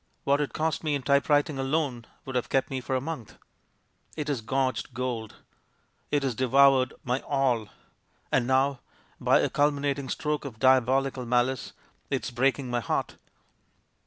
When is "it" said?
0.41-0.51, 4.17-4.29, 6.09-6.23